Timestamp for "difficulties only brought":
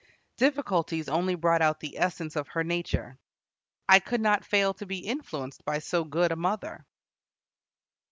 0.37-1.61